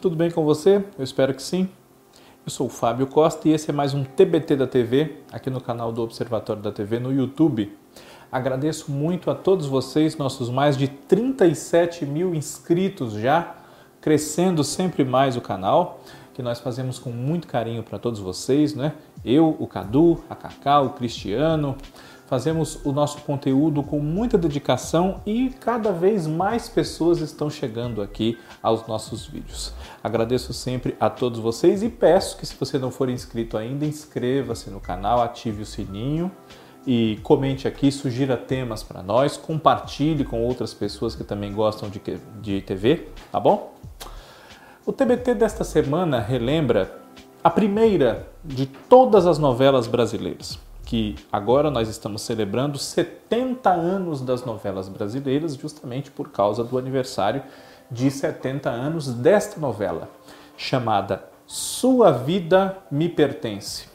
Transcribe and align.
Tudo 0.00 0.14
bem 0.14 0.30
com 0.30 0.44
você? 0.44 0.84
Eu 0.96 1.02
espero 1.02 1.34
que 1.34 1.42
sim. 1.42 1.68
Eu 2.46 2.52
sou 2.52 2.68
o 2.68 2.70
Fábio 2.70 3.08
Costa 3.08 3.48
e 3.48 3.52
esse 3.52 3.68
é 3.68 3.72
mais 3.72 3.94
um 3.94 4.04
TBT 4.04 4.54
da 4.54 4.64
TV, 4.64 5.16
aqui 5.32 5.50
no 5.50 5.60
canal 5.60 5.90
do 5.90 6.00
Observatório 6.02 6.62
da 6.62 6.70
TV 6.70 7.00
no 7.00 7.12
YouTube. 7.12 7.76
Agradeço 8.30 8.92
muito 8.92 9.28
a 9.28 9.34
todos 9.34 9.66
vocês, 9.66 10.16
nossos 10.16 10.50
mais 10.50 10.76
de 10.76 10.86
37 10.86 12.06
mil 12.06 12.32
inscritos 12.32 13.14
já, 13.14 13.56
crescendo 14.00 14.62
sempre 14.62 15.04
mais 15.04 15.36
o 15.36 15.40
canal, 15.40 15.98
que 16.32 16.42
nós 16.42 16.60
fazemos 16.60 17.00
com 17.00 17.10
muito 17.10 17.48
carinho 17.48 17.82
para 17.82 17.98
todos 17.98 18.20
vocês, 18.20 18.76
né? 18.76 18.92
Eu, 19.24 19.56
o 19.58 19.66
Cadu, 19.66 20.22
a 20.30 20.36
Cacá, 20.36 20.80
o 20.80 20.90
Cristiano, 20.90 21.76
fazemos 22.28 22.78
o 22.84 22.92
nosso 22.92 23.22
conteúdo 23.22 23.82
com 23.82 23.98
muita 24.00 24.36
dedicação 24.36 25.22
e 25.24 25.48
cada 25.48 25.90
vez 25.90 26.26
mais 26.26 26.68
pessoas 26.68 27.20
estão 27.20 27.48
chegando 27.48 28.02
aqui 28.02 28.38
aos 28.62 28.86
nossos 28.86 29.26
vídeos. 29.26 29.72
Agradeço 30.04 30.52
sempre 30.52 30.94
a 31.00 31.08
todos 31.08 31.40
vocês 31.40 31.82
e 31.82 31.88
peço 31.88 32.36
que 32.36 32.46
se 32.46 32.54
você 32.54 32.78
não 32.78 32.90
for 32.90 33.08
inscrito 33.08 33.56
ainda, 33.56 33.86
inscreva-se 33.86 34.68
no 34.68 34.78
canal, 34.78 35.22
ative 35.22 35.62
o 35.62 35.66
sininho 35.66 36.30
e 36.86 37.18
comente 37.22 37.66
aqui, 37.66 37.90
sugira 37.90 38.36
temas 38.36 38.82
para 38.82 39.02
nós, 39.02 39.38
compartilhe 39.38 40.22
com 40.22 40.44
outras 40.44 40.74
pessoas 40.74 41.14
que 41.14 41.24
também 41.24 41.52
gostam 41.52 41.88
de, 41.88 42.00
de 42.42 42.60
TV, 42.60 43.08
tá 43.32 43.40
bom? 43.40 43.72
O 44.84 44.92
TBT 44.92 45.34
desta 45.34 45.64
semana 45.64 46.20
relembra 46.20 46.98
a 47.42 47.48
primeira 47.48 48.28
de 48.44 48.66
todas 48.66 49.26
as 49.26 49.38
novelas 49.38 49.86
brasileiras 49.86 50.67
que 50.88 51.16
agora 51.30 51.70
nós 51.70 51.86
estamos 51.86 52.22
celebrando 52.22 52.78
70 52.78 53.68
anos 53.68 54.22
das 54.22 54.42
novelas 54.42 54.88
brasileiras, 54.88 55.54
justamente 55.54 56.10
por 56.10 56.30
causa 56.30 56.64
do 56.64 56.78
aniversário 56.78 57.42
de 57.90 58.10
70 58.10 58.70
anos 58.70 59.12
desta 59.12 59.60
novela, 59.60 60.08
chamada 60.56 61.28
Sua 61.46 62.10
Vida 62.10 62.78
Me 62.90 63.06
Pertence. 63.06 63.86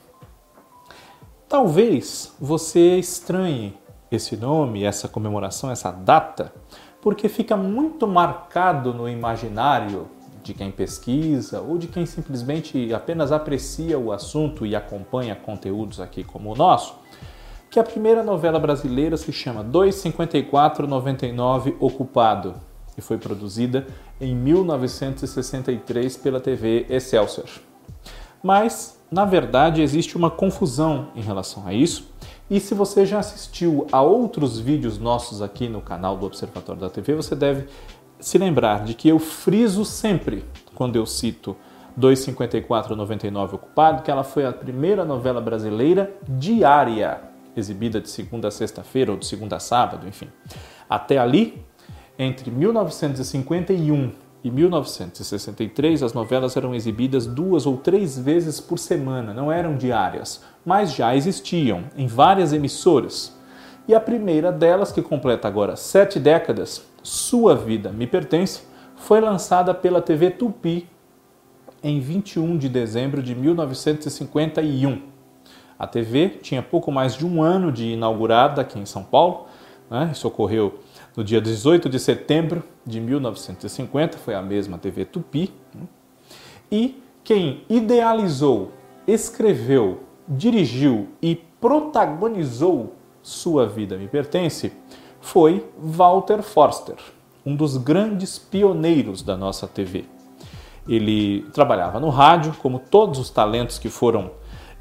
Talvez 1.49 2.35
você 2.39 2.99
estranhe 2.99 3.75
esse 4.11 4.37
nome, 4.37 4.83
essa 4.83 5.07
comemoração, 5.07 5.71
essa 5.71 5.89
data, 5.91 6.53
porque 7.01 7.27
fica 7.27 7.57
muito 7.57 8.05
marcado 8.05 8.93
no 8.93 9.09
imaginário 9.09 10.07
de 10.43 10.53
quem 10.53 10.69
pesquisa 10.69 11.61
ou 11.61 11.77
de 11.77 11.87
quem 11.87 12.05
simplesmente 12.05 12.93
apenas 12.93 13.31
aprecia 13.31 13.97
o 13.97 14.11
assunto 14.11 14.65
e 14.65 14.75
acompanha 14.75 15.33
conteúdos 15.35 16.01
aqui 16.01 16.23
como 16.23 16.51
o 16.51 16.55
nosso, 16.55 16.95
que 17.71 17.79
a 17.79 17.83
primeira 17.83 18.21
novela 18.21 18.59
brasileira 18.59 19.17
se 19.17 19.31
chama 19.31 19.63
25499 19.63 21.75
Ocupado 21.79 22.53
e 22.97 23.01
foi 23.01 23.17
produzida 23.17 23.87
em 24.21 24.35
1963 24.35 26.17
pela 26.17 26.39
TV 26.39 26.85
Excelsior. 26.89 27.47
Mas, 28.43 28.99
na 29.09 29.25
verdade, 29.25 29.81
existe 29.81 30.15
uma 30.17 30.29
confusão 30.29 31.07
em 31.15 31.21
relação 31.21 31.65
a 31.65 31.73
isso. 31.73 32.11
E 32.49 32.59
se 32.59 32.75
você 32.75 33.05
já 33.05 33.19
assistiu 33.19 33.87
a 33.91 34.01
outros 34.01 34.59
vídeos 34.59 34.99
nossos 34.99 35.41
aqui 35.41 35.69
no 35.69 35.81
canal 35.81 36.17
do 36.17 36.25
Observatório 36.25 36.81
da 36.81 36.89
TV, 36.89 37.15
você 37.15 37.35
deve 37.35 37.67
se 38.27 38.37
lembrar 38.37 38.83
de 38.83 38.93
que 38.93 39.09
eu 39.09 39.19
friso 39.19 39.83
sempre 39.83 40.45
quando 40.73 40.95
eu 40.95 41.05
cito 41.05 41.55
25499 41.95 43.55
Ocupado, 43.55 44.01
que 44.01 44.09
ela 44.09 44.23
foi 44.23 44.45
a 44.45 44.51
primeira 44.51 45.05
novela 45.05 45.39
brasileira 45.39 46.11
diária, 46.27 47.21
exibida 47.55 48.01
de 48.01 48.09
segunda 48.09 48.47
a 48.47 48.51
sexta-feira 48.51 49.11
ou 49.11 49.17
de 49.17 49.25
segunda 49.25 49.57
a 49.57 49.59
sábado, 49.59 50.07
enfim. 50.07 50.27
Até 50.89 51.17
ali, 51.17 51.63
entre 52.17 52.49
1951 52.49 54.11
e 54.43 54.51
1963, 54.51 56.03
as 56.03 56.13
novelas 56.13 56.57
eram 56.57 56.73
exibidas 56.73 57.25
duas 57.25 57.65
ou 57.65 57.77
três 57.77 58.17
vezes 58.17 58.59
por 58.59 58.79
semana, 58.79 59.33
não 59.33 59.51
eram 59.51 59.75
diárias, 59.75 60.43
mas 60.65 60.93
já 60.93 61.15
existiam 61.15 61.83
em 61.95 62.07
várias 62.07 62.53
emissoras. 62.53 63.37
E 63.87 63.93
a 63.93 63.99
primeira 63.99 64.51
delas, 64.51 64.91
que 64.91 65.01
completa 65.01 65.47
agora 65.47 65.75
sete 65.75 66.19
décadas, 66.19 66.92
sua 67.03 67.55
Vida 67.55 67.91
Me 67.91 68.07
Pertence 68.07 68.63
foi 68.95 69.19
lançada 69.19 69.73
pela 69.73 70.01
TV 70.01 70.31
Tupi 70.31 70.87
em 71.83 71.99
21 71.99 72.57
de 72.57 72.69
dezembro 72.69 73.21
de 73.21 73.35
1951. 73.35 75.01
A 75.77 75.85
TV 75.85 76.29
tinha 76.41 76.61
pouco 76.61 76.91
mais 76.91 77.13
de 77.13 77.25
um 77.25 77.43
ano 77.43 77.71
de 77.71 77.89
inaugurada 77.89 78.61
aqui 78.61 78.79
em 78.79 78.85
São 78.85 79.03
Paulo. 79.03 79.47
Né? 79.89 80.11
Isso 80.13 80.25
ocorreu 80.27 80.79
no 81.15 81.23
dia 81.23 81.41
18 81.41 81.89
de 81.89 81.99
setembro 81.99 82.63
de 82.85 83.01
1950, 83.01 84.17
foi 84.17 84.33
a 84.33 84.41
mesma 84.41 84.77
TV 84.77 85.03
Tupi. 85.03 85.51
Né? 85.75 85.81
E 86.71 87.03
quem 87.23 87.63
idealizou, 87.69 88.71
escreveu, 89.05 90.03
dirigiu 90.27 91.09
e 91.21 91.35
protagonizou 91.35 92.95
Sua 93.21 93.65
Vida 93.65 93.97
Me 93.97 94.07
Pertence 94.07 94.71
foi 95.33 95.65
Walter 95.79 96.43
Forster, 96.43 96.95
um 97.43 97.55
dos 97.55 97.75
grandes 97.75 98.37
pioneiros 98.37 99.23
da 99.23 99.35
nossa 99.35 99.65
TV. 99.65 100.05
Ele 100.87 101.41
trabalhava 101.51 101.99
no 101.99 102.09
rádio, 102.09 102.53
como 102.61 102.77
todos 102.77 103.17
os 103.17 103.31
talentos 103.31 103.79
que 103.79 103.89
foram 103.89 104.29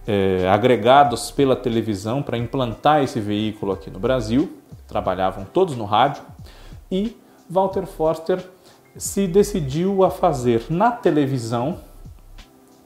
é, 0.06 0.46
agregados 0.50 1.30
pela 1.30 1.56
televisão 1.56 2.22
para 2.22 2.36
implantar 2.36 3.02
esse 3.02 3.18
veículo 3.18 3.72
aqui 3.72 3.90
no 3.90 3.98
Brasil, 3.98 4.58
trabalhavam 4.86 5.46
todos 5.46 5.74
no 5.74 5.86
rádio, 5.86 6.22
e 6.90 7.16
Walter 7.48 7.86
Forster 7.86 8.46
se 8.94 9.26
decidiu 9.26 10.04
a 10.04 10.10
fazer 10.10 10.66
na 10.68 10.90
televisão 10.90 11.78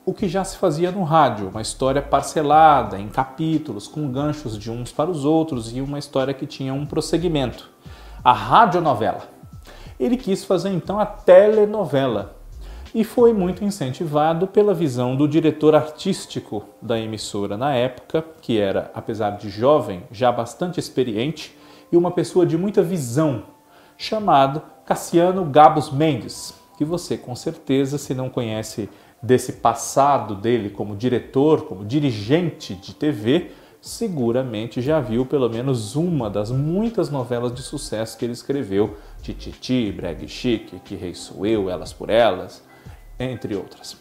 o 0.06 0.14
que 0.14 0.28
já 0.28 0.44
se 0.44 0.56
fazia 0.56 0.92
no 0.92 1.02
rádio, 1.02 1.48
uma 1.48 1.60
história 1.60 2.00
parcelada 2.00 2.96
em 2.96 3.08
capítulos, 3.08 3.88
com 3.88 4.08
ganchos 4.08 4.56
de 4.56 4.70
uns 4.70 4.92
para 4.92 5.10
os 5.10 5.24
outros 5.24 5.76
e 5.76 5.80
uma 5.80 5.98
história 5.98 6.32
que 6.32 6.46
tinha 6.46 6.72
um 6.72 6.86
prosseguimento. 6.86 7.68
A 8.22 8.32
radionovela. 8.32 9.24
Ele 9.98 10.16
quis 10.16 10.44
fazer 10.44 10.70
então 10.70 11.00
a 11.00 11.04
telenovela 11.04 12.36
e 12.94 13.02
foi 13.02 13.32
muito 13.32 13.64
incentivado 13.64 14.46
pela 14.46 14.72
visão 14.72 15.16
do 15.16 15.26
diretor 15.26 15.74
artístico 15.74 16.64
da 16.80 16.96
emissora 16.96 17.56
na 17.56 17.74
época, 17.74 18.24
que 18.40 18.60
era, 18.60 18.92
apesar 18.94 19.30
de 19.30 19.50
jovem, 19.50 20.04
já 20.12 20.30
bastante 20.30 20.78
experiente 20.78 21.58
e 21.90 21.96
uma 21.96 22.12
pessoa 22.12 22.46
de 22.46 22.56
muita 22.56 22.80
visão, 22.80 23.42
chamado 23.98 24.62
Cassiano 24.84 25.44
Gabos 25.44 25.90
Mendes, 25.90 26.54
que 26.76 26.84
você 26.84 27.16
com 27.16 27.34
certeza, 27.34 27.98
se 27.98 28.14
não 28.14 28.28
conhece 28.28 28.88
desse 29.22 29.54
passado 29.54 30.34
dele 30.34 30.70
como 30.70 30.94
diretor, 30.94 31.62
como 31.66 31.84
dirigente 31.84 32.74
de 32.74 32.94
TV, 32.94 33.50
seguramente 33.80 34.82
já 34.82 35.00
viu 35.00 35.24
pelo 35.24 35.48
menos 35.48 35.94
uma 35.94 36.28
das 36.28 36.50
muitas 36.50 37.08
novelas 37.08 37.54
de 37.54 37.62
sucesso 37.62 38.18
que 38.18 38.24
ele 38.24 38.32
escreveu: 38.32 38.96
Tititi, 39.22 39.92
Breg 39.92 40.28
Chique, 40.28 40.80
Que 40.80 40.94
Rei 40.94 41.14
Sou 41.14 41.46
Eu, 41.46 41.70
Elas 41.70 41.92
por 41.92 42.10
Elas, 42.10 42.62
entre 43.18 43.54
outras. 43.54 43.96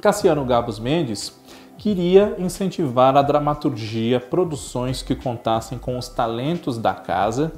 Cassiano 0.00 0.44
Gabos 0.44 0.78
Mendes 0.78 1.38
queria 1.76 2.34
incentivar 2.38 3.16
a 3.16 3.22
dramaturgia, 3.22 4.18
produções 4.18 5.02
que 5.02 5.14
contassem 5.14 5.78
com 5.78 5.96
os 5.96 6.08
talentos 6.08 6.78
da 6.78 6.94
casa 6.94 7.52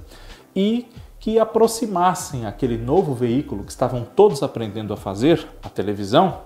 e 0.55 0.87
que 1.21 1.39
aproximassem 1.39 2.47
aquele 2.47 2.79
novo 2.79 3.15
veículo 3.15 3.63
que 3.63 3.71
estavam 3.71 4.05
todos 4.05 4.43
aprendendo 4.43 4.95
a 4.95 4.97
fazer, 4.97 5.47
a 5.63 5.69
televisão, 5.69 6.39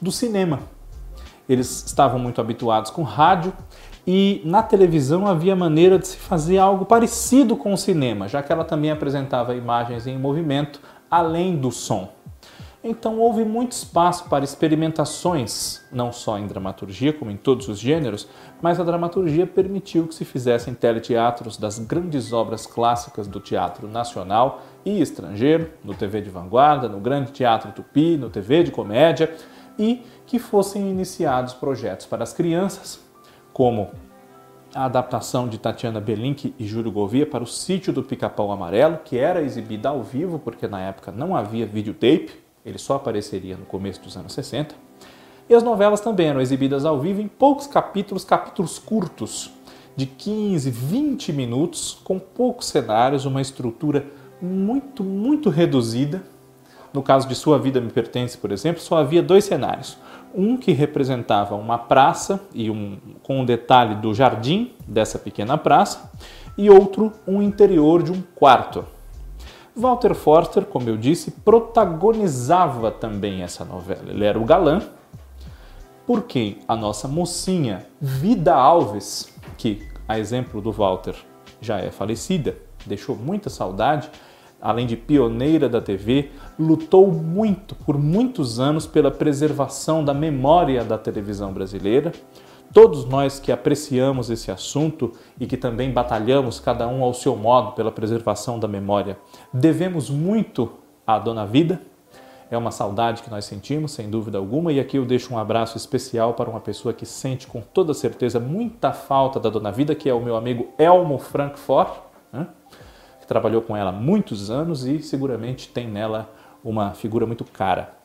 do 0.00 0.10
cinema. 0.10 0.60
Eles 1.46 1.84
estavam 1.84 2.18
muito 2.18 2.40
habituados 2.40 2.90
com 2.90 3.02
rádio 3.02 3.52
e 4.06 4.40
na 4.44 4.62
televisão 4.62 5.26
havia 5.26 5.54
maneira 5.54 5.98
de 5.98 6.08
se 6.08 6.16
fazer 6.16 6.58
algo 6.58 6.86
parecido 6.86 7.56
com 7.56 7.74
o 7.74 7.76
cinema, 7.76 8.26
já 8.26 8.42
que 8.42 8.50
ela 8.50 8.64
também 8.64 8.90
apresentava 8.90 9.54
imagens 9.54 10.06
em 10.06 10.18
movimento 10.18 10.80
além 11.10 11.56
do 11.56 11.70
som. 11.70 12.10
Então 12.88 13.18
houve 13.18 13.44
muito 13.44 13.72
espaço 13.72 14.28
para 14.28 14.44
experimentações, 14.44 15.84
não 15.90 16.12
só 16.12 16.38
em 16.38 16.46
dramaturgia, 16.46 17.12
como 17.12 17.32
em 17.32 17.36
todos 17.36 17.66
os 17.66 17.80
gêneros, 17.80 18.28
mas 18.62 18.78
a 18.78 18.84
dramaturgia 18.84 19.44
permitiu 19.44 20.06
que 20.06 20.14
se 20.14 20.24
fizessem 20.24 20.72
teleteatros 20.72 21.56
das 21.56 21.80
grandes 21.80 22.32
obras 22.32 22.64
clássicas 22.64 23.26
do 23.26 23.40
teatro 23.40 23.88
nacional 23.88 24.62
e 24.84 25.00
estrangeiro, 25.00 25.72
no 25.82 25.94
TV 25.94 26.20
de 26.20 26.30
vanguarda, 26.30 26.88
no 26.88 27.00
Grande 27.00 27.32
Teatro 27.32 27.72
Tupi, 27.72 28.16
no 28.16 28.30
TV 28.30 28.62
de 28.62 28.70
comédia, 28.70 29.34
e 29.76 30.04
que 30.24 30.38
fossem 30.38 30.88
iniciados 30.88 31.54
projetos 31.54 32.06
para 32.06 32.22
as 32.22 32.32
crianças, 32.32 33.00
como 33.52 33.90
a 34.72 34.84
adaptação 34.84 35.48
de 35.48 35.58
Tatiana 35.58 36.00
Belink 36.00 36.54
e 36.56 36.64
Júlio 36.64 36.92
Gouveia 36.92 37.26
para 37.26 37.42
o 37.42 37.48
Sítio 37.48 37.92
do 37.92 38.04
Pica-Pau 38.04 38.52
Amarelo, 38.52 39.00
que 39.04 39.18
era 39.18 39.42
exibida 39.42 39.88
ao 39.88 40.04
vivo, 40.04 40.38
porque 40.38 40.68
na 40.68 40.80
época 40.82 41.10
não 41.10 41.34
havia 41.34 41.66
videotape, 41.66 42.45
ele 42.66 42.78
só 42.78 42.96
apareceria 42.96 43.56
no 43.56 43.64
começo 43.64 44.02
dos 44.02 44.16
anos 44.16 44.32
60. 44.32 44.74
E 45.48 45.54
as 45.54 45.62
novelas 45.62 46.00
também 46.00 46.26
eram 46.26 46.40
exibidas 46.40 46.84
ao 46.84 46.98
vivo 46.98 47.20
em 47.20 47.28
poucos 47.28 47.68
capítulos, 47.68 48.24
capítulos 48.24 48.80
curtos, 48.80 49.52
de 49.94 50.04
15, 50.04 50.68
20 50.70 51.32
minutos, 51.32 51.98
com 52.02 52.18
poucos 52.18 52.66
cenários, 52.66 53.24
uma 53.24 53.40
estrutura 53.40 54.04
muito, 54.42 55.04
muito 55.04 55.48
reduzida, 55.48 56.22
No 56.92 57.02
caso 57.02 57.28
de 57.28 57.34
Sua 57.34 57.58
Vida 57.58 57.78
Me 57.78 57.90
Pertence, 57.90 58.38
por 58.38 58.50
exemplo, 58.50 58.80
só 58.80 58.96
havia 58.96 59.22
dois 59.22 59.44
cenários. 59.44 59.98
Um 60.34 60.56
que 60.56 60.72
representava 60.72 61.54
uma 61.54 61.76
praça 61.76 62.40
e 62.54 62.70
um, 62.70 62.98
com 63.22 63.40
um 63.40 63.44
detalhe 63.44 63.96
do 63.96 64.14
jardim 64.14 64.72
dessa 64.86 65.18
pequena 65.18 65.58
praça, 65.58 66.10
e 66.56 66.70
outro 66.70 67.12
um 67.26 67.42
interior 67.42 68.02
de 68.02 68.12
um 68.12 68.22
quarto. 68.34 68.95
Walter 69.76 70.14
Forster, 70.14 70.64
como 70.64 70.88
eu 70.88 70.96
disse, 70.96 71.30
protagonizava 71.30 72.90
também 72.90 73.42
essa 73.42 73.62
novela. 73.62 74.08
Ele 74.08 74.24
era 74.24 74.38
o 74.38 74.44
galã, 74.44 74.80
porque 76.06 76.56
a 76.66 76.74
nossa 76.74 77.06
mocinha 77.06 77.86
Vida 78.00 78.54
Alves, 78.54 79.34
que 79.58 79.86
a 80.08 80.18
exemplo 80.18 80.62
do 80.62 80.72
Walter 80.72 81.14
já 81.60 81.78
é 81.78 81.90
falecida, 81.90 82.56
deixou 82.86 83.14
muita 83.16 83.50
saudade, 83.50 84.08
além 84.62 84.86
de 84.86 84.96
pioneira 84.96 85.68
da 85.68 85.82
TV, 85.82 86.30
lutou 86.58 87.12
muito 87.12 87.74
por 87.74 87.98
muitos 87.98 88.58
anos 88.58 88.86
pela 88.86 89.10
preservação 89.10 90.02
da 90.02 90.14
memória 90.14 90.82
da 90.84 90.96
televisão 90.96 91.52
brasileira. 91.52 92.12
Todos 92.76 93.06
nós 93.06 93.40
que 93.40 93.50
apreciamos 93.50 94.28
esse 94.28 94.50
assunto 94.50 95.12
e 95.40 95.46
que 95.46 95.56
também 95.56 95.90
batalhamos, 95.90 96.60
cada 96.60 96.86
um 96.86 97.02
ao 97.02 97.14
seu 97.14 97.34
modo, 97.34 97.72
pela 97.72 97.90
preservação 97.90 98.58
da 98.58 98.68
memória, 98.68 99.18
devemos 99.50 100.10
muito 100.10 100.70
à 101.06 101.18
Dona 101.18 101.46
Vida. 101.46 101.80
É 102.50 102.58
uma 102.58 102.70
saudade 102.70 103.22
que 103.22 103.30
nós 103.30 103.46
sentimos, 103.46 103.92
sem 103.92 104.10
dúvida 104.10 104.36
alguma, 104.36 104.74
e 104.74 104.78
aqui 104.78 104.98
eu 104.98 105.06
deixo 105.06 105.32
um 105.32 105.38
abraço 105.38 105.78
especial 105.78 106.34
para 106.34 106.50
uma 106.50 106.60
pessoa 106.60 106.92
que 106.92 107.06
sente 107.06 107.46
com 107.46 107.62
toda 107.62 107.94
certeza 107.94 108.38
muita 108.38 108.92
falta 108.92 109.40
da 109.40 109.48
Dona 109.48 109.72
Vida, 109.72 109.94
que 109.94 110.06
é 110.06 110.12
o 110.12 110.20
meu 110.20 110.36
amigo 110.36 110.68
Elmo 110.76 111.16
Frankfort, 111.16 111.96
né? 112.30 112.46
que 113.18 113.26
trabalhou 113.26 113.62
com 113.62 113.74
ela 113.74 113.90
muitos 113.90 114.50
anos 114.50 114.84
e 114.84 115.00
seguramente 115.00 115.70
tem 115.70 115.88
nela 115.88 116.28
uma 116.62 116.92
figura 116.92 117.24
muito 117.24 117.42
cara. 117.42 117.96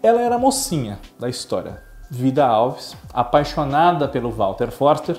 Ela 0.00 0.22
era 0.22 0.38
mocinha 0.38 1.00
da 1.18 1.28
história, 1.28 1.82
Vida 2.10 2.46
Alves, 2.46 2.96
apaixonada 3.12 4.06
pelo 4.06 4.30
Walter 4.30 4.70
Forster, 4.70 5.16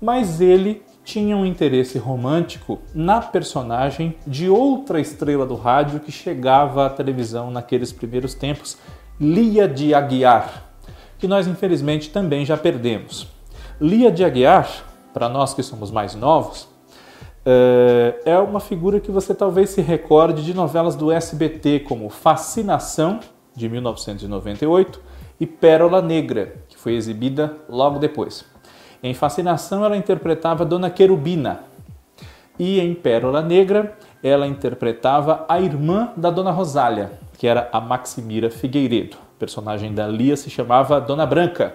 mas 0.00 0.40
ele 0.40 0.82
tinha 1.04 1.36
um 1.36 1.44
interesse 1.44 1.98
romântico 1.98 2.78
na 2.94 3.20
personagem 3.20 4.16
de 4.26 4.48
outra 4.48 5.00
estrela 5.00 5.44
do 5.44 5.54
rádio 5.54 6.00
que 6.00 6.10
chegava 6.10 6.86
à 6.86 6.90
televisão 6.90 7.50
naqueles 7.50 7.92
primeiros 7.92 8.34
tempos, 8.34 8.78
Lia 9.20 9.68
de 9.68 9.94
Aguiar, 9.94 10.64
que 11.18 11.28
nós 11.28 11.46
infelizmente 11.46 12.10
também 12.10 12.44
já 12.44 12.56
perdemos. 12.56 13.28
Lia 13.80 14.10
de 14.10 14.24
Aguiar, 14.24 14.68
para 15.12 15.28
nós 15.28 15.52
que 15.52 15.62
somos 15.62 15.90
mais 15.90 16.14
novos, 16.14 16.68
eh, 17.44 18.20
é 18.24 18.38
uma 18.38 18.60
figura 18.60 18.98
que 18.98 19.10
você 19.10 19.34
talvez 19.34 19.70
se 19.70 19.82
recorde 19.82 20.42
de 20.42 20.54
novelas 20.54 20.96
do 20.96 21.12
SBT 21.12 21.80
como 21.80 22.08
Fascinação, 22.08 23.20
de 23.54 23.68
1998, 23.68 25.00
e 25.38 25.46
Pérola 25.46 26.00
Negra, 26.00 26.54
que 26.68 26.78
foi 26.78 26.94
exibida 26.94 27.56
logo 27.68 27.98
depois. 27.98 28.44
Em 29.02 29.12
Fascinação, 29.12 29.84
ela 29.84 29.96
interpretava 29.96 30.64
Dona 30.64 30.88
Querubina. 30.88 31.60
E 32.58 32.80
em 32.80 32.94
Pérola 32.94 33.42
Negra, 33.42 33.98
ela 34.22 34.46
interpretava 34.46 35.44
a 35.48 35.60
irmã 35.60 36.12
da 36.16 36.30
Dona 36.30 36.50
Rosália, 36.50 37.12
que 37.36 37.46
era 37.46 37.68
a 37.72 37.80
Maximira 37.80 38.50
Figueiredo. 38.50 39.16
O 39.16 39.38
personagem 39.38 39.92
da 39.92 40.06
Lia 40.06 40.36
se 40.36 40.48
chamava 40.48 41.00
Dona 41.00 41.26
Branca. 41.26 41.74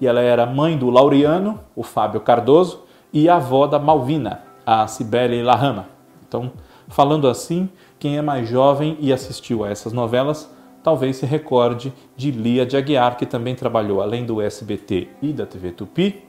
E 0.00 0.06
ela 0.06 0.20
era 0.20 0.46
mãe 0.46 0.78
do 0.78 0.88
Laureano, 0.90 1.58
o 1.74 1.82
Fábio 1.82 2.20
Cardoso, 2.20 2.84
e 3.12 3.28
avó 3.28 3.66
da 3.66 3.78
Malvina, 3.78 4.42
a 4.64 4.86
Cibele 4.86 5.42
Larrama. 5.42 5.86
Então, 6.28 6.52
falando 6.88 7.26
assim, 7.26 7.68
quem 7.98 8.16
é 8.16 8.22
mais 8.22 8.48
jovem 8.48 8.96
e 9.00 9.12
assistiu 9.12 9.64
a 9.64 9.68
essas 9.68 9.92
novelas, 9.92 10.48
talvez 10.82 11.16
se 11.16 11.26
recorde 11.26 11.92
de 12.16 12.30
Lia 12.30 12.64
de 12.64 12.76
Aguiar, 12.76 13.16
que 13.16 13.26
também 13.26 13.54
trabalhou, 13.54 14.00
além 14.00 14.24
do 14.24 14.40
SBT 14.40 15.08
e 15.20 15.32
da 15.32 15.46
TV 15.46 15.72
Tupi, 15.72 16.22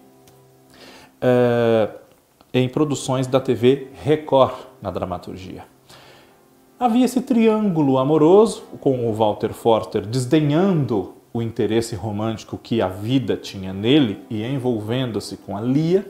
é, 1.19 1.89
em 2.53 2.68
produções 2.68 3.27
da 3.27 3.39
TV 3.39 3.88
Record 4.03 4.56
na 4.81 4.92
dramaturgia. 4.92 5.63
Havia 6.80 7.06
esse 7.06 7.21
triângulo 7.21 7.98
amoroso, 7.98 8.63
com 8.80 9.07
o 9.07 9.13
Walter 9.13 9.53
Forster 9.53 10.06
desdenhando 10.06 11.13
o 11.33 11.42
interesse 11.42 11.95
romântico 11.95 12.57
que 12.57 12.81
a 12.81 12.88
vida 12.88 13.38
tinha 13.38 13.71
nele 13.71 14.19
e 14.30 14.44
envolvendo-se 14.44 15.38
com 15.38 15.56
a 15.56 15.62
Lia, 15.62 16.06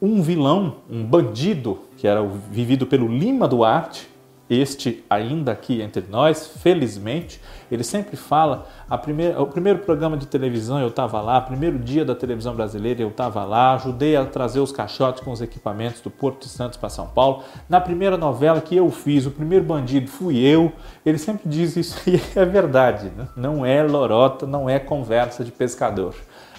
um 0.00 0.22
vilão, 0.22 0.76
um 0.88 1.04
bandido, 1.04 1.80
que 1.96 2.06
era 2.06 2.22
vivido 2.22 2.86
pelo 2.86 3.06
Lima 3.06 3.46
Duarte, 3.46 4.08
este 4.50 5.04
ainda 5.08 5.52
aqui 5.52 5.80
entre 5.80 6.04
nós, 6.10 6.48
felizmente, 6.60 7.40
ele 7.70 7.84
sempre 7.84 8.16
fala, 8.16 8.66
primeira, 9.00 9.40
o 9.40 9.46
primeiro 9.46 9.78
programa 9.78 10.16
de 10.16 10.26
televisão 10.26 10.80
eu 10.80 10.88
estava 10.88 11.20
lá, 11.20 11.40
primeiro 11.40 11.78
dia 11.78 12.04
da 12.04 12.16
televisão 12.16 12.52
brasileira 12.52 13.00
eu 13.00 13.10
estava 13.10 13.44
lá, 13.44 13.74
ajudei 13.74 14.16
a 14.16 14.24
trazer 14.24 14.58
os 14.58 14.72
caixotes 14.72 15.22
com 15.22 15.30
os 15.30 15.40
equipamentos 15.40 16.00
do 16.00 16.10
Porto 16.10 16.42
de 16.42 16.48
Santos 16.48 16.76
para 16.76 16.88
São 16.88 17.06
Paulo. 17.06 17.44
Na 17.68 17.80
primeira 17.80 18.16
novela 18.16 18.60
que 18.60 18.76
eu 18.76 18.90
fiz, 18.90 19.24
o 19.24 19.30
primeiro 19.30 19.64
bandido 19.64 20.08
fui 20.08 20.40
eu. 20.40 20.72
Ele 21.06 21.18
sempre 21.18 21.48
diz 21.48 21.76
isso 21.76 22.02
e 22.10 22.20
é 22.34 22.44
verdade, 22.44 23.12
né? 23.16 23.28
não 23.36 23.64
é 23.64 23.80
lorota, 23.84 24.46
não 24.46 24.68
é 24.68 24.80
conversa 24.80 25.44
de 25.44 25.52
pescador. 25.52 26.14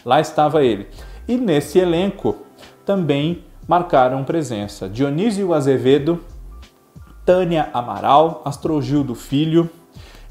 Lá 0.06 0.22
estava 0.22 0.64
ele. 0.64 0.88
E 1.28 1.36
nesse 1.36 1.78
elenco 1.78 2.38
também 2.86 3.44
marcaram 3.68 4.24
presença 4.24 4.90
Dionísio 4.90 5.54
Azevedo, 5.54 6.20
Tânia 7.26 7.70
Amaral, 7.74 8.42
Astrogildo 8.44 9.16
Filho, 9.16 9.70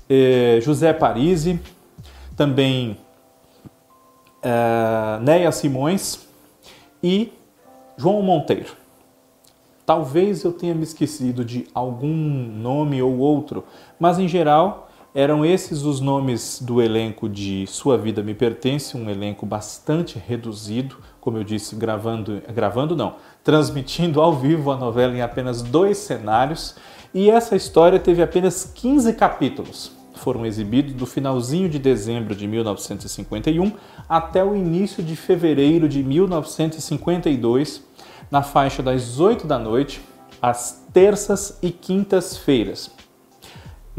eh, 0.09 0.59
José 0.61 0.93
Parisi, 0.93 1.61
também 2.37 2.97
eh, 4.43 5.19
Neia 5.23 5.53
Simões 5.53 6.27
e 7.03 7.33
João 7.97 8.23
Monteiro. 8.23 8.75
Talvez 9.87 10.45
eu 10.45 10.53
tenha 10.53 10.75
me 10.75 10.83
esquecido 10.83 11.45
de 11.45 11.67
algum 11.75 12.15
nome 12.15 13.03
ou 13.03 13.19
outro, 13.19 13.65
mas 13.99 14.19
em 14.19 14.29
geral 14.29 14.90
eram 15.15 15.45
esses 15.45 15.83
os 15.83 16.01
nomes 16.01 16.63
do 16.63 16.81
elenco 16.81 17.29
de 17.29 17.67
Sua 17.67 17.99
Vida 17.99 18.23
Me 18.23 18.33
Pertence, 18.33 18.97
um 18.97 19.11
elenco 19.11 19.45
bastante 19.45 20.23
reduzido, 20.25 20.99
como 21.21 21.37
eu 21.37 21.45
disse, 21.45 21.75
gravando, 21.75 22.41
gravando 22.55 22.95
não, 22.95 23.17
transmitindo 23.43 24.21
ao 24.21 24.33
vivo 24.33 24.71
a 24.71 24.77
novela 24.77 25.15
em 25.15 25.21
apenas 25.21 25.63
dois 25.63 25.99
cenários, 25.99 26.77
e 27.13 27.29
essa 27.29 27.57
história 27.57 27.99
teve 27.99 28.23
apenas 28.23 28.65
15 28.73 29.13
capítulos. 29.15 29.91
Foram 30.15 30.47
exibidos 30.47 30.93
do 30.93 31.07
finalzinho 31.07 31.69
de 31.69 31.79
dezembro 31.79 32.35
de 32.35 32.47
1951 32.47 33.73
até 34.09 34.45
o 34.45 34.55
início 34.55 35.03
de 35.03 35.17
fevereiro 35.17 35.89
de 35.89 36.05
1952, 36.05 37.83
na 38.31 38.43
faixa 38.43 38.83
das 38.83 39.19
8 39.19 39.47
da 39.47 39.59
noite, 39.59 40.01
às 40.41 40.85
terças 40.93 41.59
e 41.63 41.71
quintas-feiras. 41.71 42.91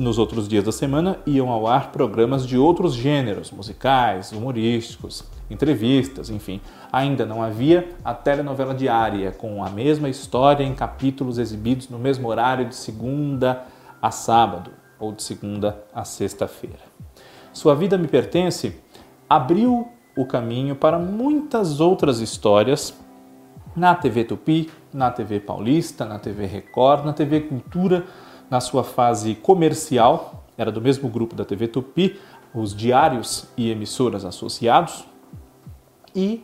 Nos 0.01 0.17
outros 0.17 0.47
dias 0.47 0.63
da 0.63 0.71
semana 0.71 1.19
iam 1.27 1.49
ao 1.49 1.67
ar 1.67 1.91
programas 1.91 2.47
de 2.47 2.57
outros 2.57 2.95
gêneros, 2.95 3.51
musicais, 3.51 4.31
humorísticos, 4.31 5.23
entrevistas, 5.47 6.31
enfim. 6.31 6.59
Ainda 6.91 7.23
não 7.23 7.39
havia 7.39 7.87
a 8.03 8.11
telenovela 8.11 8.73
diária, 8.73 9.31
com 9.31 9.63
a 9.63 9.69
mesma 9.69 10.09
história 10.09 10.63
em 10.63 10.73
capítulos 10.73 11.37
exibidos 11.37 11.87
no 11.87 11.99
mesmo 11.99 12.27
horário 12.29 12.67
de 12.67 12.73
segunda 12.73 13.61
a 14.01 14.09
sábado 14.09 14.71
ou 14.99 15.11
de 15.11 15.21
segunda 15.21 15.83
a 15.93 16.03
sexta-feira. 16.03 16.79
Sua 17.53 17.75
Vida 17.75 17.95
Me 17.95 18.07
Pertence 18.07 18.75
abriu 19.29 19.87
o 20.17 20.25
caminho 20.25 20.75
para 20.75 20.97
muitas 20.97 21.79
outras 21.79 22.21
histórias 22.21 22.91
na 23.75 23.93
TV 23.93 24.23
Tupi, 24.23 24.67
na 24.91 25.11
TV 25.11 25.39
Paulista, 25.39 26.05
na 26.05 26.17
TV 26.17 26.47
Record, 26.47 27.05
na 27.05 27.13
TV 27.13 27.41
Cultura, 27.41 28.03
na 28.51 28.59
sua 28.59 28.83
fase 28.83 29.33
comercial, 29.33 30.43
era 30.57 30.69
do 30.69 30.81
mesmo 30.81 31.07
grupo 31.07 31.33
da 31.33 31.45
TV 31.45 31.69
Tupi, 31.69 32.19
os 32.53 32.75
diários 32.75 33.45
e 33.55 33.71
emissoras 33.71 34.25
associados, 34.25 35.05
e 36.13 36.43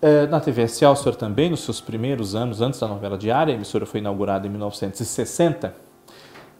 eh, 0.00 0.26
na 0.28 0.40
TV 0.40 0.62
Excelsior 0.62 1.14
também, 1.14 1.50
nos 1.50 1.60
seus 1.60 1.78
primeiros 1.78 2.34
anos, 2.34 2.62
antes 2.62 2.80
da 2.80 2.88
novela 2.88 3.18
diária, 3.18 3.52
a 3.52 3.54
emissora 3.54 3.84
foi 3.84 4.00
inaugurada 4.00 4.46
em 4.46 4.50
1960, 4.50 5.74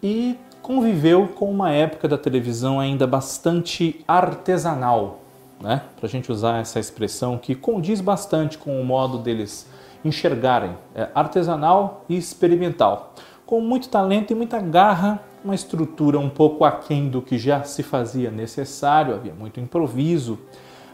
e 0.03 0.37
conviveu 0.61 1.27
com 1.27 1.49
uma 1.49 1.71
época 1.71 2.07
da 2.07 2.17
televisão 2.17 2.79
ainda 2.79 3.07
bastante 3.07 4.05
artesanal, 4.07 5.21
né? 5.59 5.81
para 5.95 6.05
a 6.05 6.09
gente 6.09 6.31
usar 6.31 6.59
essa 6.59 6.79
expressão 6.79 7.39
que 7.39 7.55
condiz 7.55 7.99
bastante 7.99 8.59
com 8.59 8.79
o 8.79 8.85
modo 8.85 9.17
deles 9.17 9.67
enxergarem, 10.05 10.77
é 10.93 11.07
artesanal 11.15 12.05
e 12.07 12.15
experimental, 12.15 13.15
com 13.45 13.61
muito 13.61 13.89
talento 13.89 14.31
e 14.31 14.35
muita 14.35 14.59
garra, 14.59 15.21
uma 15.43 15.55
estrutura 15.55 16.17
um 16.17 16.29
pouco 16.29 16.63
aquém 16.63 17.09
do 17.09 17.21
que 17.21 17.37
já 17.37 17.63
se 17.63 17.83
fazia 17.83 18.31
necessário, 18.31 19.13
havia 19.13 19.33
muito 19.33 19.59
improviso, 19.59 20.39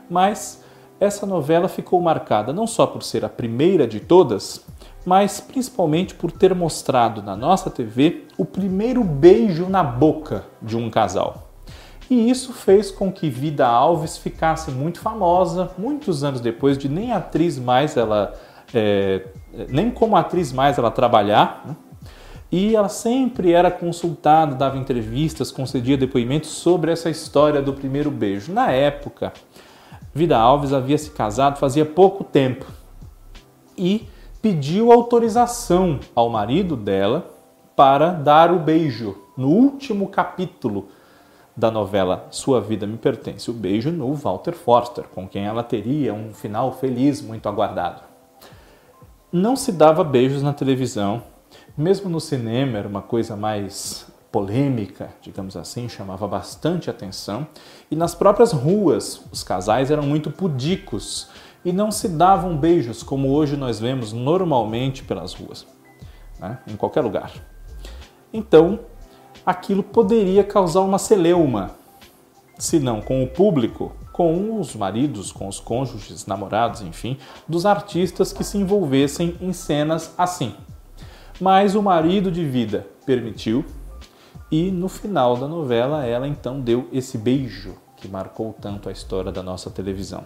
mas 0.10 0.64
essa 1.00 1.26
novela 1.26 1.68
ficou 1.68 2.02
marcada 2.02 2.52
não 2.52 2.68
só 2.68 2.86
por 2.86 3.04
ser 3.04 3.24
a 3.24 3.30
primeira 3.30 3.88
de 3.88 4.00
todas, 4.00 4.66
mas 5.06 5.40
principalmente 5.40 6.14
por 6.14 6.32
ter 6.32 6.54
mostrado 6.54 7.22
na 7.22 7.36
nossa 7.36 7.70
TV 7.70 8.26
o 8.38 8.44
primeiro 8.44 9.04
beijo 9.04 9.68
na 9.70 9.84
boca 9.84 10.46
de 10.62 10.76
um 10.76 10.90
casal. 10.90 11.50
E 12.10 12.30
isso 12.30 12.52
fez 12.54 12.90
com 12.90 13.12
que 13.12 13.30
Vida 13.30 13.68
Alves 13.68 14.18
ficasse 14.18 14.72
muito 14.72 15.00
famosa, 15.00 15.72
muitos 15.78 16.24
anos 16.24 16.42
depois 16.42 16.78
de 16.78 16.90
nem 16.90 17.14
atriz 17.14 17.60
mais 17.60 17.96
ela, 17.96 18.34
é, 18.74 19.28
nem 19.70 19.92
como 19.92 20.18
atriz 20.18 20.52
mais 20.52 20.78
ela 20.78 20.90
trabalhar. 20.90 21.64
Né? 21.66 21.76
E 22.52 22.76
ela 22.76 22.90
sempre 22.90 23.52
era 23.52 23.70
consultada, 23.70 24.56
dava 24.56 24.78
entrevistas, 24.78 25.52
concedia 25.52 25.96
depoimentos 25.96 26.50
sobre 26.50 26.92
essa 26.92 27.10
história 27.10 27.62
do 27.62 27.74
primeiro 27.74 28.10
beijo. 28.10 28.52
Na 28.52 28.72
época, 28.72 29.32
Vida 30.14 30.38
Alves 30.38 30.74
havia 30.74 30.98
se 30.98 31.12
casado 31.12 31.60
fazia 31.60 31.86
pouco 31.86 32.24
tempo 32.24 32.66
e 33.78 34.08
pediu 34.42 34.92
autorização 34.92 36.00
ao 36.16 36.30
marido 36.30 36.76
dela 36.76 37.30
para 37.76 38.10
dar 38.12 38.52
o 38.52 38.60
beijo 38.60 39.16
no 39.38 39.50
último 39.50 40.08
capítulo 40.08 40.88
da 41.56 41.70
novela 41.70 42.28
Sua 42.32 42.60
Vida 42.60 42.88
Me 42.88 42.98
Pertence, 42.98 43.52
o 43.52 43.54
beijo 43.54 43.92
no 43.92 44.14
Walter 44.14 44.54
Forster, 44.54 45.06
com 45.14 45.28
quem 45.28 45.46
ela 45.46 45.62
teria 45.62 46.14
um 46.14 46.34
final 46.34 46.72
feliz 46.72 47.22
muito 47.22 47.48
aguardado. 47.48 48.02
Não 49.32 49.56
se 49.56 49.72
dava 49.72 50.04
beijos 50.04 50.42
na 50.42 50.54
televisão, 50.54 51.22
mesmo 51.80 52.10
no 52.10 52.20
cinema 52.20 52.78
era 52.78 52.88
uma 52.88 53.02
coisa 53.02 53.38
mais 53.38 54.06
polêmica, 54.30 55.12
digamos 55.22 55.56
assim, 55.56 55.88
chamava 55.88 56.28
bastante 56.28 56.90
atenção, 56.90 57.48
e 57.90 57.96
nas 57.96 58.14
próprias 58.14 58.52
ruas 58.52 59.22
os 59.32 59.44
casais 59.44 59.90
eram 59.90 60.04
muito 60.04 60.30
pudicos 60.30 61.30
e 61.64 61.72
não 61.72 61.90
se 61.90 62.10
davam 62.10 62.58
beijos 62.58 63.02
como 63.02 63.30
hoje 63.30 63.56
nós 63.56 63.80
vemos 63.80 64.12
normalmente 64.12 65.04
pelas 65.04 65.34
ruas, 65.34 65.66
né? 66.38 66.60
em 66.68 66.76
qualquer 66.76 67.02
lugar. 67.02 67.32
Então, 68.34 68.82
aquilo 69.46 69.82
poderia 69.82 70.44
causar 70.44 70.82
uma 70.82 71.00
celeuma, 71.00 71.72
se 72.58 72.78
não 72.78 73.02
com 73.02 73.24
o 73.24 73.28
público, 73.28 73.94
com 74.12 74.60
os 74.60 74.76
maridos, 74.76 75.32
com 75.32 75.48
os 75.48 75.62
cônjuges, 75.62 76.26
namorados, 76.26 76.82
enfim, 76.82 77.18
dos 77.48 77.66
artistas 77.66 78.34
que 78.34 78.44
se 78.44 78.58
envolvessem 78.58 79.38
em 79.40 79.54
cenas 79.54 80.14
assim. 80.18 80.54
Mas 81.40 81.74
o 81.74 81.82
marido 81.82 82.30
de 82.30 82.44
vida 82.44 82.86
permitiu 83.06 83.64
e 84.52 84.72
no 84.72 84.90
final 84.90 85.38
da 85.38 85.48
novela 85.48 86.06
ela 86.06 86.28
então 86.28 86.60
deu 86.60 86.88
esse 86.92 87.18
beijo 87.18 87.76
que 87.96 88.08
marcou 88.08 88.54
tanto 88.60 88.90
a 88.90 88.92
história 88.92 89.32
da 89.32 89.42
nossa 89.42 89.70
televisão. 89.70 90.26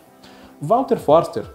Walter 0.62 0.98
Forster, 0.98 1.46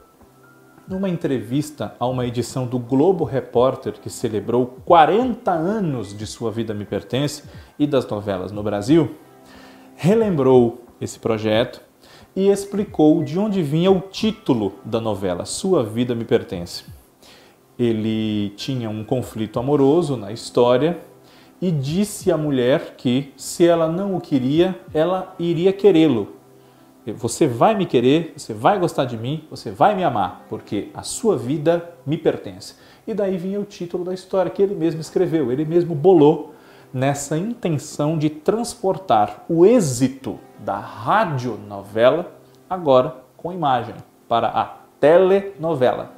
numa 0.87 1.09
entrevista 1.09 1.95
a 1.99 2.07
uma 2.07 2.27
edição 2.27 2.67
do 2.67 2.79
Globo 2.79 3.25
Repórter 3.25 3.95
que 3.95 4.09
celebrou 4.09 4.79
40 4.85 5.51
anos 5.51 6.17
de 6.17 6.27
Sua 6.27 6.51
Vida 6.51 6.73
Me 6.73 6.85
Pertence 6.85 7.45
e 7.79 7.87
das 7.87 8.07
novelas 8.07 8.53
no 8.53 8.63
Brasil, 8.63 9.17
relembrou 9.97 10.85
esse 11.01 11.19
projeto 11.19 11.81
e 12.35 12.49
explicou 12.49 13.25
de 13.25 13.39
onde 13.39 13.63
vinha 13.63 13.91
o 13.91 14.01
título 14.01 14.75
da 14.85 15.01
novela 15.01 15.45
Sua 15.45 15.83
Vida 15.83 16.15
Me 16.15 16.25
Pertence. 16.25 16.98
Ele 17.79 18.51
tinha 18.57 18.91
um 18.91 19.05
conflito 19.05 19.59
amoroso 19.59 20.17
na 20.17 20.33
história 20.33 20.99
e 21.61 21.71
disse 21.71 22.33
à 22.33 22.37
mulher 22.37 22.95
que, 22.97 23.33
se 23.37 23.67
ela 23.67 23.89
não 23.89 24.17
o 24.17 24.21
queria, 24.21 24.79
ela 24.93 25.35
iria 25.39 25.73
querê-lo 25.73 26.39
você 27.13 27.47
vai 27.47 27.75
me 27.75 27.87
querer, 27.87 28.33
você 28.37 28.53
vai 28.53 28.79
gostar 28.79 29.05
de 29.05 29.17
mim, 29.17 29.45
você 29.51 29.71
vai 29.71 29.95
me 29.95 30.05
amar, 30.05 30.45
porque 30.49 30.89
a 30.95 31.03
sua 31.03 31.37
vida 31.37 31.91
me 32.05 32.17
pertence. 32.17 32.75
E 33.07 33.15
daí 33.15 33.37
vinha 33.37 33.61
o 33.61 33.65
título 33.65 34.05
da 34.05 34.15
história 34.15 34.51
que 34.51 34.63
ele 34.63 34.75
mesmo 34.75 35.01
escreveu, 35.01 35.51
ele 35.51 35.65
mesmo 35.65 35.95
bolou 35.95 36.55
nessa 36.93 37.37
intenção 37.37 38.17
de 38.17 38.31
transportar 38.31 39.45
o 39.49 39.65
êxito 39.65 40.39
da 40.59 40.79
radionovela 40.79 42.33
agora 42.69 43.17
com 43.37 43.53
imagem 43.53 43.95
para 44.29 44.49
a 44.49 44.65
telenovela. 44.99 46.18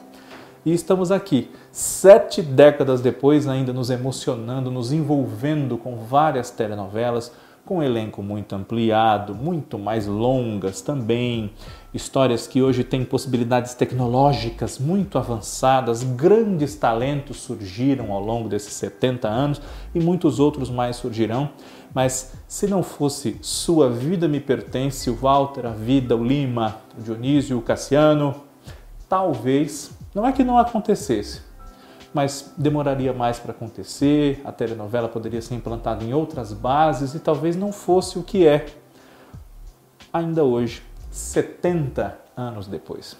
E 0.65 0.75
estamos 0.75 1.11
aqui, 1.11 1.51
sete 1.73 2.43
décadas 2.43 3.01
depois, 3.01 3.49
ainda 3.49 3.73
nos 3.73 3.89
emocionando, 3.89 4.71
nos 4.71 4.93
envolvendo 4.93 5.79
com 5.79 5.97
várias 5.97 6.51
telenovelas, 6.51 7.33
com 7.65 7.79
um 7.79 7.83
elenco 7.83 8.23
muito 8.23 8.55
ampliado, 8.55 9.35
muito 9.35 9.79
mais 9.79 10.07
longas 10.07 10.83
também, 10.83 11.51
histórias 11.95 12.47
que 12.47 12.61
hoje 12.61 12.85
têm 12.85 13.07
possibilidades 13.07 13.73
tecnológicas 13.73 14.79
muito 14.79 15.17
avançadas, 15.17 16.03
grandes 16.03 16.75
talentos 16.75 17.39
surgiram 17.39 18.13
ao 18.13 18.21
longo 18.23 18.47
desses 18.47 18.75
70 18.75 19.29
anos 19.29 19.63
e 19.95 20.01
muitos 20.01 20.39
outros 20.39 20.69
mais 20.69 20.97
surgirão. 20.97 21.49
Mas 21.95 22.35
se 22.47 22.67
não 22.67 22.83
fosse 22.83 23.39
Sua 23.41 23.89
Vida 23.89 24.29
Me 24.29 24.41
Pertence, 24.41 25.09
o 25.09 25.15
Walter, 25.15 25.65
a 25.65 25.71
Vida, 25.71 26.15
o 26.15 26.23
Lima, 26.23 26.77
o 26.99 27.03
Dionísio, 27.03 27.57
o 27.57 27.63
Cassiano, 27.63 28.50
talvez, 29.11 29.91
não 30.15 30.25
é 30.25 30.31
que 30.31 30.45
não 30.45 30.57
acontecesse, 30.57 31.43
mas 32.15 32.55
demoraria 32.57 33.13
mais 33.13 33.41
para 33.41 33.51
acontecer, 33.51 34.41
a 34.45 34.53
telenovela 34.53 35.09
poderia 35.09 35.43
ser 35.43 35.57
implantada 35.57 36.05
em 36.05 36.15
outras 36.15 36.53
bases 36.53 37.13
e 37.15 37.19
talvez 37.19 37.57
não 37.57 37.73
fosse 37.73 38.21
o 38.21 38.23
que 38.23 38.47
é 38.47 38.67
ainda 40.13 40.45
hoje, 40.45 40.83
70 41.11 42.17
anos 42.37 42.69
depois. 42.69 43.17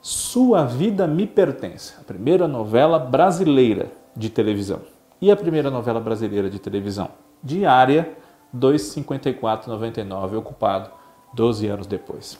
Sua 0.00 0.64
Vida 0.64 1.06
Me 1.08 1.26
Pertence, 1.26 1.94
a 2.00 2.04
primeira 2.04 2.46
novela 2.46 2.98
brasileira 2.98 3.90
de 4.16 4.30
televisão. 4.30 4.80
E 5.20 5.32
a 5.32 5.36
primeira 5.36 5.68
novela 5.68 5.98
brasileira 5.98 6.48
de 6.48 6.60
televisão? 6.60 7.10
Diária, 7.42 8.16
2,54,99, 8.56 10.38
ocupado 10.38 10.90
12 11.34 11.66
anos 11.66 11.86
depois. 11.88 12.38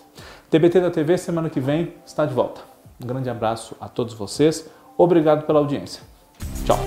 TBT 0.49 0.81
da 0.81 0.91
TV, 0.91 1.19
semana 1.19 1.51
que 1.51 1.61
vem, 1.61 1.95
está 2.07 2.25
de 2.25 2.33
volta. 2.33 2.68
Um 3.03 3.07
grande 3.07 3.31
abraço 3.31 3.77
a 3.81 3.89
todos 3.89 4.15
vocês. 4.15 4.69
Obrigado 4.97 5.47
pela 5.47 5.61
audiência. 5.61 6.03
Tchau. 6.65 6.79